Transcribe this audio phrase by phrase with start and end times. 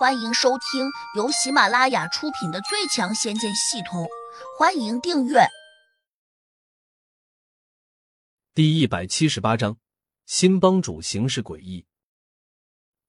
[0.00, 4.04] 欢迎收听由喜马拉雅出品的《最强仙剑系统》，
[4.58, 5.40] 欢迎订阅。
[8.54, 9.76] 第一百七十八章，
[10.24, 11.84] 新帮主行事诡异。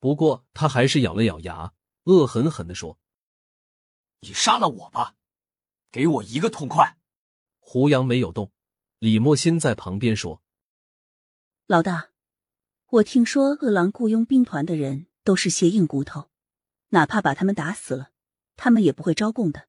[0.02, 1.72] 不过他还是咬了咬牙，
[2.04, 3.00] 恶狠狠的说
[4.20, 5.16] ：“你杀了我吧，
[5.94, 6.98] 给我一个痛快！”
[7.60, 8.52] 胡杨没有动，
[9.00, 10.42] 李莫心在旁边说
[11.68, 12.10] ：“老大，
[12.88, 16.28] 我听说恶狼雇佣兵团的人都是些硬骨头。”
[16.92, 18.12] 哪怕把他们打死了，
[18.56, 19.68] 他们也不会招供的。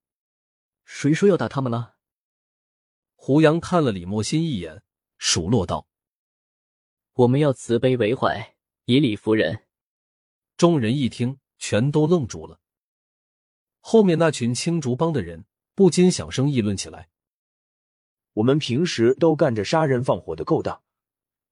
[0.84, 1.96] 谁说要打他们了？
[3.14, 4.82] 胡杨看了李莫心一眼，
[5.18, 5.86] 数落道
[7.14, 8.56] ：“我们要慈悲为怀，
[8.86, 9.66] 以理服人。”
[10.58, 12.60] 众人一听，全都愣住了。
[13.78, 17.08] 后面那群青竹帮的人不禁小声议论起来
[18.34, 20.82] ：“我们平时都干着杀人放火的勾当，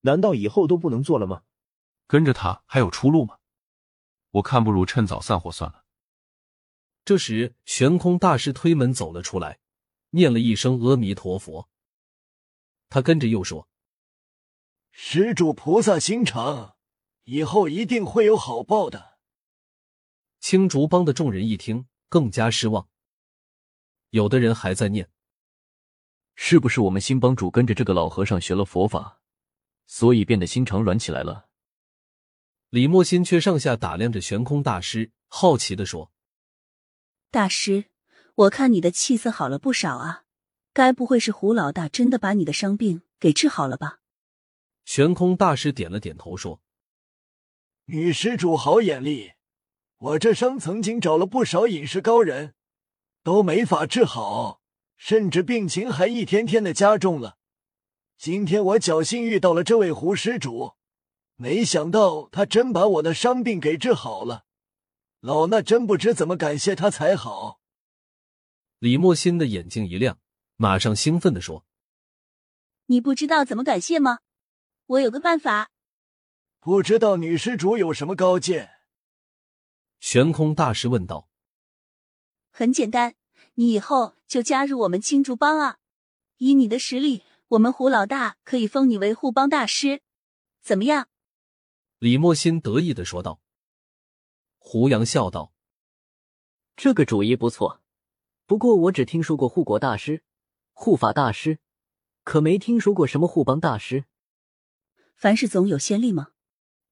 [0.00, 1.44] 难道以后都不能做了吗？
[2.08, 3.38] 跟着他还有出路吗？”
[4.32, 5.84] 我看不如趁早散伙算了。
[7.04, 9.58] 这时，悬空大师推门走了出来，
[10.10, 11.68] 念了一声阿弥陀佛。
[12.88, 13.68] 他跟着又说
[14.92, 16.76] ：“施主菩萨心肠，
[17.24, 19.18] 以后一定会有好报的。”
[20.40, 22.88] 青竹帮的众人一听，更加失望。
[24.10, 25.10] 有的人还在念
[26.34, 29.20] ：“是不是我们新帮主跟着这个老和尚学了佛法，
[29.86, 31.48] 所以变得心肠软起来了？”
[32.70, 36.12] 李莫心却上下打量着悬空大师，好奇的说
[37.28, 37.86] ：“大师，
[38.36, 40.22] 我看你的气色好了不少啊，
[40.72, 43.98] 该不会是胡老大真的把你的伤病给治好了吧？”
[44.86, 46.62] 悬空大师点了点头说
[47.86, 49.32] ：“女施主好眼力，
[49.98, 52.54] 我这伤曾经找了不少隐士高人，
[53.24, 54.60] 都没法治好，
[54.96, 57.38] 甚至病情还一天天的加重了。
[58.16, 60.74] 今天我侥幸遇到了这位胡施主。”
[61.40, 64.44] 没想到他真把我的伤病给治好了，
[65.20, 67.62] 老衲真不知怎么感谢他才好。
[68.78, 70.18] 李莫心的眼睛一亮，
[70.56, 71.64] 马上兴奋的说
[72.88, 74.18] ：“你不知道怎么感谢吗？
[74.84, 75.70] 我有个办法。”
[76.60, 78.72] 不知道女施主有什么高见？
[79.98, 81.30] 悬空大师问道。
[82.50, 83.14] 很简单，
[83.54, 85.78] 你以后就加入我们青竹帮啊！
[86.36, 90.02] 以你的实力，我们胡老大可以封你为护帮大师，
[90.60, 91.08] 怎么样？
[92.00, 93.42] 李莫心得意的说道。
[94.56, 95.52] 胡杨笑道
[96.74, 97.82] ：“这个主意不错，
[98.46, 100.24] 不过我只听说过护国大师、
[100.72, 101.58] 护法大师，
[102.24, 104.06] 可没听说过什么护帮大师。
[105.14, 106.32] 凡事总有先例嘛。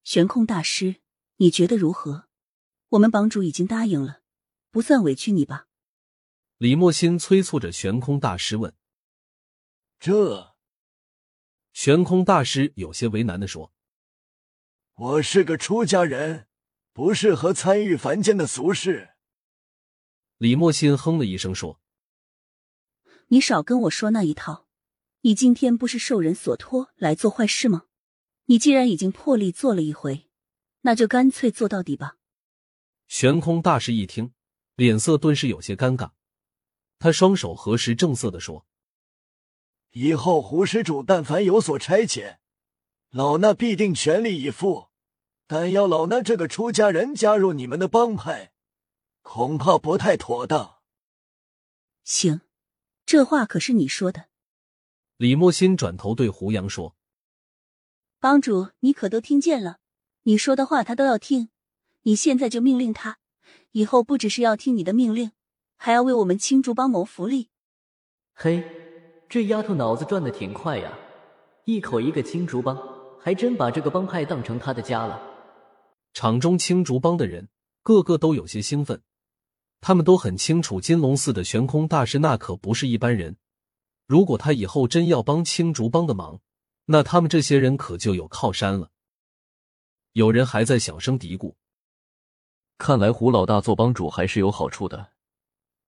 [0.05, 0.97] 悬空大师，
[1.37, 2.29] 你觉得如何？
[2.91, 4.21] 我们帮主已经答应了，
[4.71, 5.69] 不算委屈你吧？”
[6.59, 8.77] 李莫心催促着悬空大师问
[9.99, 10.57] ：“这？”
[11.73, 13.73] 悬空大师有些为难的说。
[14.99, 16.49] 我是个出家人，
[16.93, 19.11] 不适合参与凡间的俗事。
[20.39, 21.81] 李莫心哼了一声说
[23.29, 24.67] ：“你少跟我说那一套。
[25.21, 27.85] 你今天不是受人所托来做坏事吗？
[28.47, 30.29] 你既然已经破例做了一回，
[30.81, 32.17] 那就干脆做到底吧。”
[33.07, 34.33] 悬空大师一听，
[34.75, 36.11] 脸色顿时有些尴尬，
[36.99, 38.67] 他双手合十，正色的说
[39.95, 42.39] ：“以后胡施主但凡有所差遣，
[43.11, 44.88] 老衲必定全力以赴。”
[45.51, 48.53] 但要老衲这个出家人加入你们的帮派，
[49.23, 50.81] 恐怕不太妥当。
[52.05, 52.43] 行，
[53.07, 54.27] 这话可是你说的。
[55.17, 56.95] 李莫心转头对胡杨说
[58.21, 59.79] ：“帮主，你可都听见了？
[60.25, 61.49] 你说的话他都要听。
[62.03, 63.19] 你现在就命令他，
[63.73, 65.33] 以后不只是要听你的命令，
[65.79, 67.49] 还要为我们青竹帮谋福利。”
[68.37, 68.63] 嘿，
[69.31, 70.93] 这丫头脑子转的挺快呀！
[71.65, 72.79] 一口一个青竹帮，
[73.19, 75.37] 还真把这个帮派当成他的家了。
[76.19, 77.49] 场中青竹帮的人
[77.85, 79.01] 个个都有些兴奋，
[79.81, 83.37] 他们都很清楚金龙寺的悬空大师那可不是一般人。
[84.05, 86.41] 如果他以后真要帮青竹帮的忙，
[86.87, 88.91] 那他们这些人可就有靠山了。
[90.15, 91.55] 有人还在小声嘀咕
[92.79, 95.13] ：“看来胡老大做帮主还是有好处的，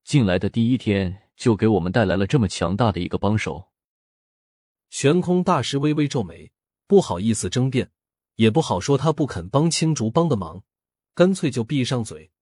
[0.04, 3.72] 进来的第一天就给我们带来了这么强大的一个帮手。”
[4.90, 6.52] 悬空大师微微皱眉，
[6.86, 7.90] 不好意思争辩。
[8.40, 10.64] 也不好说，他不肯帮青竹帮的忙，
[11.12, 12.32] 干脆就闭上嘴。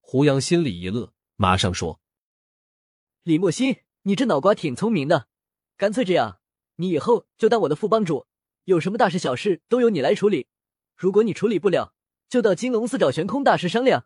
[0.00, 1.98] 胡杨心里一乐，马上说
[3.24, 5.28] ：“李莫心，你这脑瓜挺聪明的，
[5.78, 6.40] 干脆这样，
[6.76, 8.26] 你以后就当我的副帮主，
[8.64, 10.48] 有什么大事小事都由你来处理。
[10.94, 11.94] 如果你处理不了，
[12.28, 14.04] 就到金龙寺找悬空大师商量。”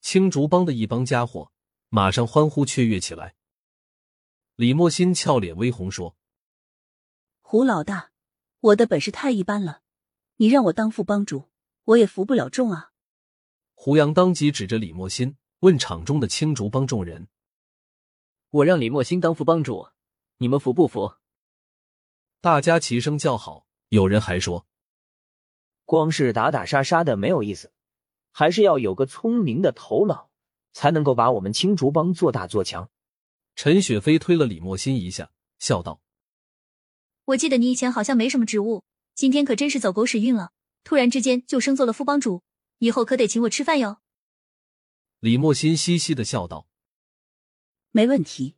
[0.00, 1.50] 青竹帮的一帮家伙
[1.88, 3.34] 马上欢呼雀跃起来。
[4.54, 6.16] 李莫心俏脸微红说
[7.42, 8.12] ：“胡老大。”
[8.66, 9.82] 我的本事太一般了，
[10.38, 11.50] 你让我当副帮主，
[11.84, 12.90] 我也服不了众啊。
[13.74, 17.28] 胡杨当即指着李莫心问场中的青竹帮众人
[18.50, 19.90] ：“我让李莫心当副帮主，
[20.38, 21.14] 你们服不服？”
[22.42, 24.66] 大家齐声叫好，有人还说
[25.86, 27.72] ：“光是打打杀杀的没有意思，
[28.32, 30.28] 还是要有个聪明的头脑，
[30.72, 32.90] 才能够把我们青竹帮做大做强。”
[33.54, 35.30] 陈雪飞推了李莫心一下，
[35.60, 36.00] 笑道
[37.26, 38.84] ：“我记得你以前好像没什么职务，
[39.14, 40.52] 今天可真是走狗屎运了，
[40.82, 42.42] 突然之间就升做了副帮主。”
[42.78, 44.02] 以后可得请我吃饭哟。
[45.20, 46.68] 李莫心嘻嘻的笑道
[47.90, 48.56] ：“没问题，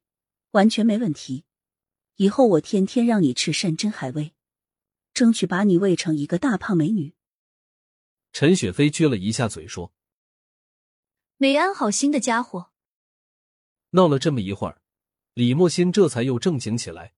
[0.50, 1.44] 完全没问题。
[2.16, 4.34] 以后我天天让你吃山珍海味，
[5.14, 7.14] 争取把你喂成一个大胖美女。”
[8.34, 9.94] 陈雪飞撅了一下嘴说
[11.38, 12.72] ：“没安好心的家伙。”
[13.90, 14.82] 闹了这么一会儿，
[15.34, 17.14] 李莫心这才又正经起来，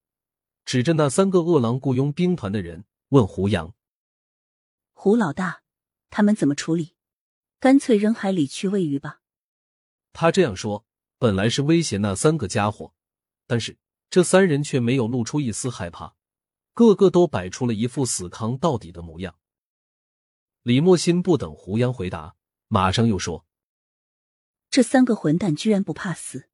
[0.65, 3.75] 指着那三个饿狼雇佣兵团的人问胡杨
[4.93, 5.63] ：“胡老大。”
[6.13, 6.97] 他们怎么处理？
[7.61, 9.21] 干脆扔海里去喂鱼吧。
[10.13, 10.85] 他这样说，
[11.19, 12.93] 本来是威胁那三个家伙，
[13.47, 13.79] 但是
[14.11, 16.17] 这三人却没有露出一丝害怕，
[16.75, 19.39] 个个都摆出了一副死扛到底的模样。
[20.63, 22.35] 李莫心不等胡杨回答，
[22.67, 23.47] 马上又说
[24.69, 26.49] ：“这三个混蛋居然不怕死，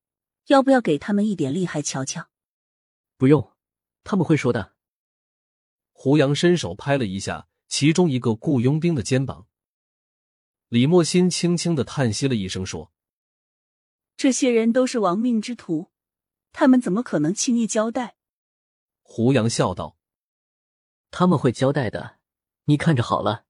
[0.49, 2.29] 要不要给他们一点厉害瞧瞧？”
[3.17, 3.56] 不用，
[4.06, 4.75] 他们会说的。
[5.93, 7.49] 胡杨伸手拍了一下。
[7.69, 9.49] 其中一个雇佣兵的肩膀，
[10.69, 12.93] 李莫心轻轻的叹息了一声，说
[14.17, 15.91] ：“这些人都是亡命之徒，
[16.53, 18.17] 他们怎么可能轻易交代？”
[19.03, 19.99] 胡杨笑道
[21.11, 22.20] ：“他们会交代的，
[22.67, 23.47] 你看着好了。”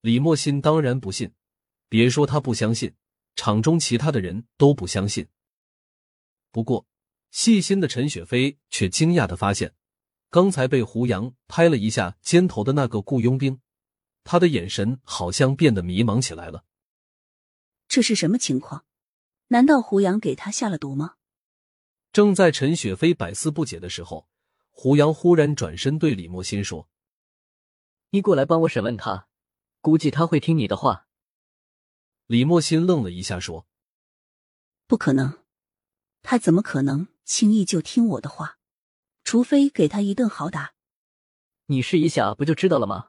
[0.00, 1.34] 李莫心当然不信，
[1.88, 2.94] 别说他不相信，
[3.34, 5.26] 场中其他的人都不相信。
[6.52, 6.86] 不过，
[7.34, 9.74] 细心的陈雪飞却惊讶的发现。
[10.30, 13.60] 刚才被胡杨拍了一下肩头的那个雇佣兵，
[14.22, 16.64] 他的眼神好像变得迷茫起来了。
[17.88, 18.84] 这是什么情况？
[19.48, 21.16] 难道胡杨给他下了毒吗？
[22.12, 24.28] 正在陈雪飞百思不解的时候，
[24.70, 26.88] 胡杨忽然转身对李莫心说
[28.10, 29.26] ：“你过来帮我审问他，
[29.80, 31.08] 估计他会听你的话。”
[32.26, 33.66] 李莫心愣了一下，说
[34.86, 35.43] ：“不可能，
[36.24, 38.58] 他怎么可能轻易就听我的话？”
[39.22, 40.74] 除非给他一顿好打，
[41.66, 43.08] 你试一下不就知道了吗？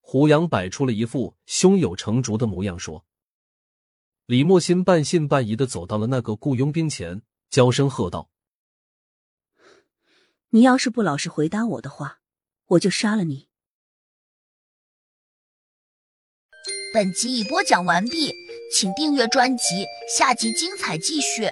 [0.00, 3.04] 胡杨摆出了一副胸有成竹的模样，说
[4.26, 8.30] ：“李莫心半信半疑的走到了那个雇佣兵前，娇声喝道
[10.50, 12.20] ：‘你要是不老实回答我的话，
[12.66, 13.48] 我就杀了你。’”
[16.94, 18.32] 本集已播讲完毕，
[18.72, 19.84] 请订阅专辑，
[20.16, 21.50] 下集精彩继续。